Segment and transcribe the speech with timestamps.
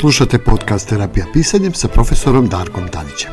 [0.00, 3.30] Slušate podcast Terapija pisanjem sa profesorom Darkom Tanićem.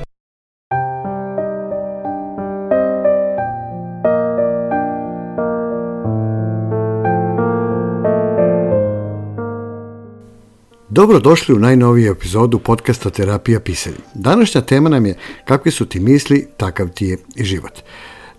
[10.89, 14.01] Dobro došli u najnoviju epizodu podcasta Terapija pisanjem.
[14.13, 17.81] Današnja tema nam je kakvi su ti misli, takav ti je i život.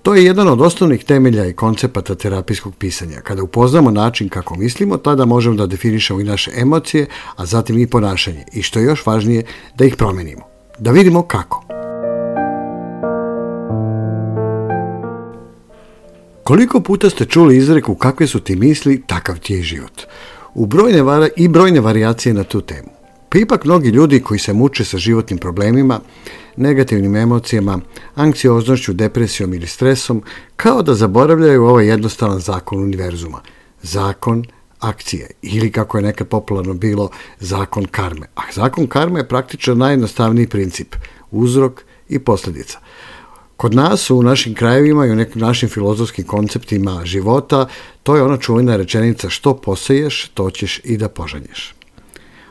[0.03, 3.21] To je jedan od osnovnih temelja i koncepata terapijskog pisanja.
[3.21, 7.87] Kada upoznamo način kako mislimo, tada možemo da definišemo i naše emocije, a zatim i
[7.87, 8.45] ponašanje.
[8.53, 9.43] I što je još važnije,
[9.75, 10.43] da ih promenimo.
[10.79, 11.65] Da vidimo kako.
[16.45, 20.03] Koliko puta ste čuli izreku kakve su ti misli, takav ti je život.
[20.55, 22.98] U brojne i brojne varijacije na tu temu.
[23.29, 26.01] Pa ipak mnogi ljudi koji se muče sa životnim problemima,
[26.57, 27.81] negativnim emocijama,
[28.15, 30.23] anksioznošću, depresijom ili stresom,
[30.57, 33.41] kao da zaboravljaju ovaj jednostavan zakon univerzuma.
[33.83, 34.45] Zakon
[34.81, 37.11] akcije ili kako je nekad popularno bilo
[37.41, 38.27] zakon karme.
[38.35, 40.95] A zakon karme je praktično najjednostavniji princip,
[41.31, 42.79] uzrok i posljedica.
[43.57, 47.67] Kod nas u našim krajevima i u nekim našim filozofskim konceptima života
[48.03, 51.78] to je ona čuvena rečenica što poseješ, to ćeš i da požanješ.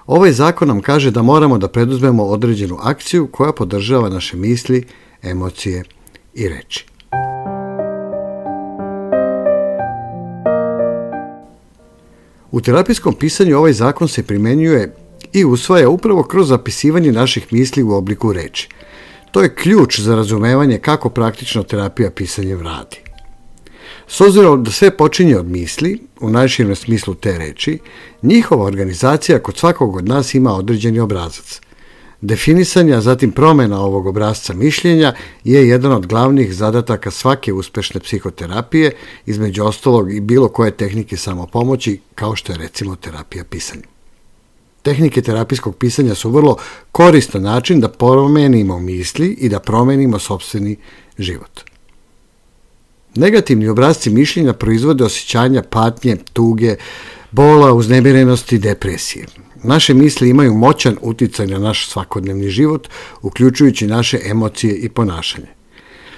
[0.08, 4.86] Ovaj zakon nam kaže da moramo da preduzmemo određenu akciju koja podržava naše misli,
[5.23, 5.83] emocije
[6.33, 6.86] i reči.
[12.52, 14.95] U terapijskom pisanju ovaj zakon se primenjuje
[15.33, 18.69] i usvaja upravo kroz zapisivanje naših misli u obliku reči.
[19.31, 22.97] To je ključ za razumevanje kako praktično terapija pisanjem radi.
[24.08, 27.80] S obzirom da sve počinje od misli, u najširem smislu te reči,
[28.22, 31.62] njihova organizacija kod svakog od nas ima određeni obrazac.
[32.22, 38.92] Definisanje, a zatim promjena ovog obrazca mišljenja je jedan od glavnih zadataka svake uspešne psihoterapije,
[39.26, 43.84] između ostalog i bilo koje tehnike samopomoći, kao što je recimo terapija pisanja.
[44.82, 46.58] Tehnike terapijskog pisanja su vrlo
[46.92, 50.77] koristan način da promenimo misli i da promenimo sobstveni
[51.17, 51.61] život.
[53.17, 56.76] Negativni obrazci mišljenja proizvode osjećanja patnje, tuge,
[57.32, 59.26] bola, uznemirenosti, depresije.
[59.64, 62.88] Naše misli imaju moćan uticaj na naš svakodnevni život,
[63.22, 65.48] uključujući naše emocije i ponašanje.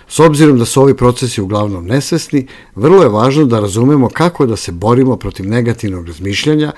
[0.08, 4.56] S obzirom da su ovi procesi uglavnom nesvesni, vrlo je važno da razumemo kako da
[4.56, 6.72] se borimo protiv negativnog razmišljanja,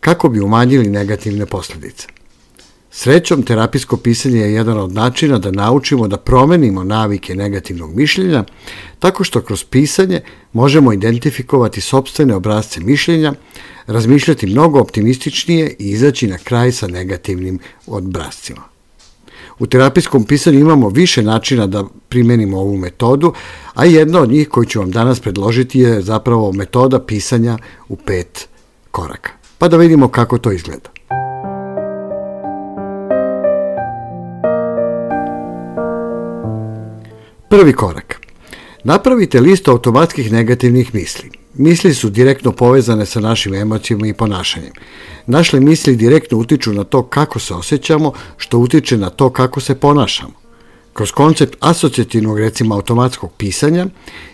[0.00, 2.06] kako bi umanjili negativne posljedice.
[2.98, 8.44] Srećom, terapijsko pisanje je jedan od načina da naučimo da promenimo navike negativnog mišljenja,
[8.98, 10.20] tako što kroz pisanje
[10.52, 13.32] možemo identifikovati sobstvene obrazce mišljenja,
[13.86, 18.62] razmišljati mnogo optimističnije i izaći na kraj sa negativnim obrazcima.
[19.58, 23.32] U terapijskom pisanju imamo više načina da primenimo ovu metodu,
[23.74, 27.58] a jedna od njih koju ću vam danas predložiti je zapravo metoda pisanja
[27.88, 28.48] u pet
[28.90, 29.30] koraka.
[29.58, 30.95] Pa da vidimo kako to izgleda.
[37.48, 38.20] Prvi korak.
[38.84, 41.30] Napravite listu automatskih negativnih misli.
[41.54, 44.72] Misli su direktno povezane sa našim emocijama i ponašanjem.
[45.26, 49.74] Naše misli direktno utiču na to kako se osjećamo, što utiče na to kako se
[49.74, 50.32] ponašamo.
[50.92, 53.86] Kroz koncept asocijativnog, recimo automatskog pisanja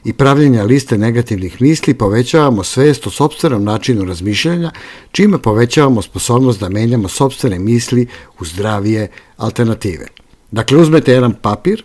[0.05, 4.71] i pravljenja liste negativnih misli povećavamo svest o sobstvenom načinu razmišljanja,
[5.11, 8.07] čime povećavamo sposobnost da menjamo sobstvene misli
[8.41, 10.07] u zdravije alternative.
[10.51, 11.85] Dakle, uzmete jedan papir,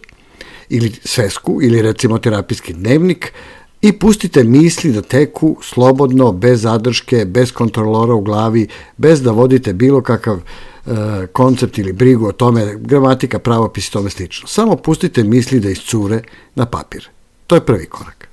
[0.69, 3.33] ili svesku ili recimo terapijski dnevnik
[3.81, 8.67] i pustite misli da teku slobodno, bez zadrške, bez kontrolora u glavi,
[8.97, 10.91] bez da vodite bilo kakav e,
[11.33, 14.47] koncept ili brigu o tome, gramatika, pravopis i tome slično.
[14.47, 16.21] Samo pustite misli da iscure
[16.55, 17.09] na papir.
[17.47, 18.27] To je prvi korak.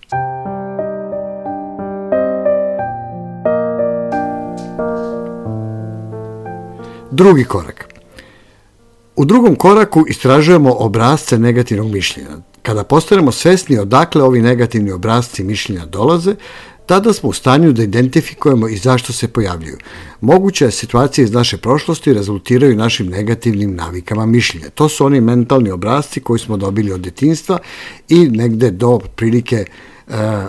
[7.10, 7.83] Drugi korak.
[9.16, 12.30] U drugom koraku istražujemo obrazce negativnog mišljenja.
[12.62, 16.34] Kada postanemo svesni odakle ovi negativni obrazci mišljenja dolaze,
[16.86, 19.78] tada smo u stanju da identifikujemo i zašto se pojavljuju.
[20.20, 24.70] Moguće situacije iz naše prošlosti rezultiraju našim negativnim navikama mišljenja.
[24.70, 27.58] To su oni mentalni obrazci koji smo dobili od detinstva
[28.08, 29.64] i negde do prilike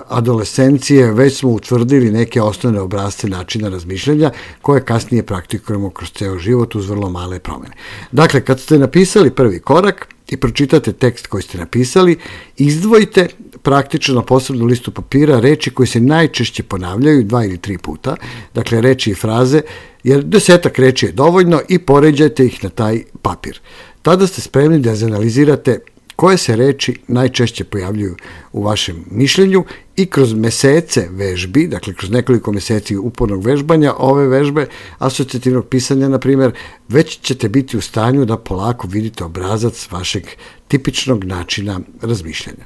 [0.08, 4.32] adolescencije već smo utvrdili neke osnovne obrazce načina razmišljanja
[4.62, 7.76] koje kasnije praktikujemo kroz ceo život uz vrlo male promene.
[8.12, 12.18] Dakle, kad ste napisali prvi korak i pročitate tekst koji ste napisali,
[12.58, 13.28] izdvojite
[13.62, 18.16] praktično na posebnu listu papira reči koje se najčešće ponavljaju dva ili tri puta,
[18.54, 19.62] dakle reči i fraze,
[20.04, 23.60] jer desetak reči je dovoljno i poređajte ih na taj papir.
[24.02, 25.80] Tada ste spremni da analizirate
[26.16, 28.16] koje se reči najčešće pojavljuju
[28.54, 29.64] u vašem mišljenju
[29.96, 34.68] i kroz mesece vežbi, dakle kroz nekoliko meseci upornog vežbanja, ove vežbe
[34.98, 36.52] asocijativnog pisanja, na primjer,
[36.90, 40.24] već ćete biti u stanju da polako vidite obrazac vašeg
[40.68, 42.66] tipičnog načina razmišljanja.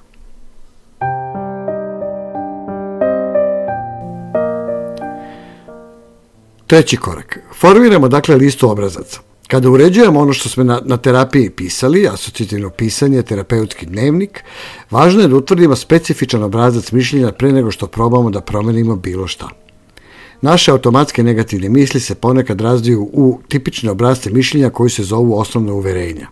[6.68, 7.40] Treći korak.
[7.60, 9.29] Formiramo dakle listu obrazaca.
[9.50, 14.44] Kada uređujemo ono što smo na, na terapiji pisali, asocijativno pisanje, terapeutski dnevnik,
[14.92, 19.50] važno je da utvrdimo specifičan obrazac mišljenja pre nego što probamo da promenimo bilo šta.
[20.42, 25.72] Naše automatske negativne misli se ponekad razdiju u tipične obrazce mišljenja koji se zovu osnovne
[25.72, 26.28] uverenja.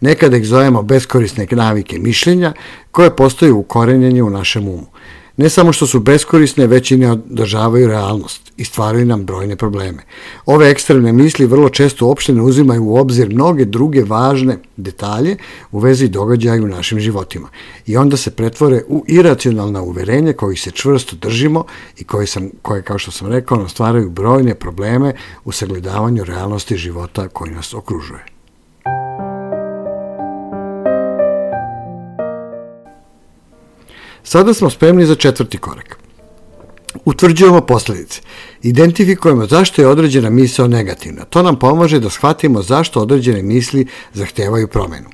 [0.00, 2.52] Nekada ih zovemo beskorisne navike mišljenja
[2.90, 4.86] koje postoje u korenjenju u našem umu.
[5.40, 10.02] Ne samo što su beskorisne, već i ne održavaju realnost i stvaraju nam brojne probleme.
[10.46, 15.36] Ove ekstremne misli vrlo često uopšte ne uzimaju u obzir mnoge druge važne detalje
[15.72, 17.48] u vezi događaja u našim životima
[17.86, 21.64] i onda se pretvore u iracionalna uverenja kojih se čvrsto držimo
[21.98, 25.14] i koje, sam, koje kao što sam rekao, stvaraju brojne probleme
[25.44, 28.29] u sagledavanju realnosti života koji nas okružuje.
[34.30, 35.98] Sada smo spremni za četvrti korak.
[37.04, 38.20] Utvrđujemo posledice.
[38.62, 41.24] Identifikujemo zašto je određena misao negativna.
[41.24, 45.08] To nam pomaže da shvatimo zašto određene misli zahtevaju promenu.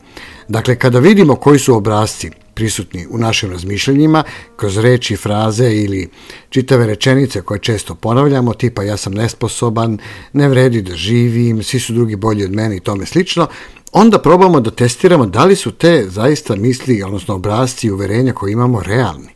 [0.49, 4.25] Dakle, kada vidimo koji su obrazci prisutni u našim razmišljanjima,
[4.57, 6.09] kroz reči, fraze ili
[6.51, 9.99] čitave rečenice koje često ponavljamo, tipa ja sam nesposoban,
[10.33, 13.47] ne vredi da živim, svi su drugi bolji od mene i tome slično,
[13.93, 18.53] onda probamo da testiramo da li su te zaista misli, odnosno obrazci i uverenja koje
[18.53, 19.36] imamo realni.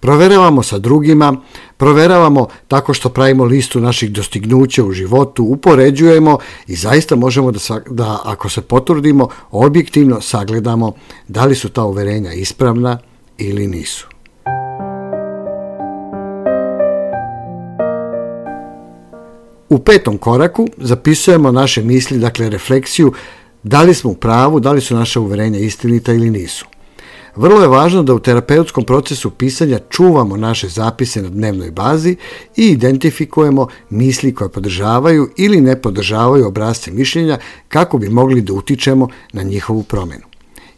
[0.00, 1.36] Proveravamo sa drugima,
[1.76, 7.58] proveravamo tako što pravimo listu naših dostignuća u životu, upoređujemo i zaista možemo da,
[7.90, 10.92] da ako se potrudimo, objektivno sagledamo
[11.28, 12.98] da li su ta uverenja ispravna
[13.38, 14.06] ili nisu.
[19.68, 23.12] U petom koraku zapisujemo naše misli, dakle refleksiju
[23.62, 26.66] da li smo u pravu, da li su naše uverenja istinita ili nisu.
[27.36, 32.16] Vrlo je važno da u terapeutskom procesu pisanja čuvamo naše zapise na dnevnoj bazi
[32.56, 37.38] i identifikujemo misli koje podržavaju ili ne podržavaju obrazce mišljenja
[37.68, 40.24] kako bi mogli da utičemo na njihovu promenu.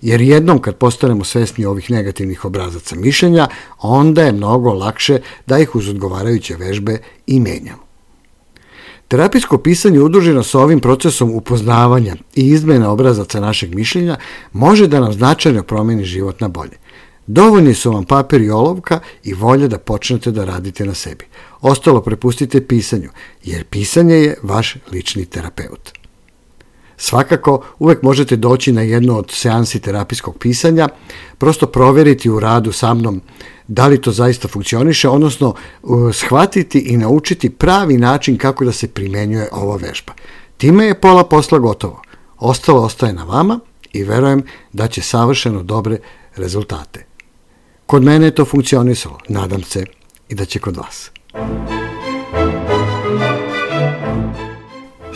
[0.02, 3.48] Jer jednom kad postanemo svesni ovih negativnih obrazaca mišljenja,
[3.78, 7.89] onda je mnogo lakše da ih uz odgovarajuće vežbe i menjamo.
[9.10, 14.16] Terapijsko pisanje udruženo sa ovim procesom upoznavanja i izmena obrazaca našeg mišljenja
[14.52, 16.78] može da nam značajno promeni život na bolje.
[17.26, 21.24] Dovoljni su vam papir i olovka i volja da počnete da radite na sebi.
[21.60, 23.10] Ostalo prepustite pisanju,
[23.44, 25.99] jer pisanje je vaš lični terapeut.
[27.02, 30.88] Svakako, uvek možete doći na jednu od seansi terapijskog pisanja,
[31.38, 33.20] prosto proveriti u radu sa mnom
[33.68, 35.54] da li to zaista funkcioniše, odnosno
[36.12, 40.12] shvatiti i naučiti pravi način kako da se primenjuje ova vežba.
[40.56, 42.02] Time je pola posla gotovo.
[42.38, 43.60] Ostalo ostaje na vama
[43.92, 44.42] i verujem
[44.72, 45.98] da će savršeno dobre
[46.36, 47.06] rezultate.
[47.86, 49.84] Kod mene je to funkcionisalo, nadam se
[50.28, 51.10] i da će kod vas.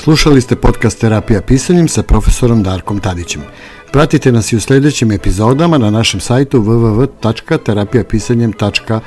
[0.04, 3.42] Slušali ste podcast Terapija pisanjem sa profesorom Darkom Tadićem.
[3.92, 9.00] Pratite nas i u sledećim epizodama na našem sajtu www.terapijapisanjem.com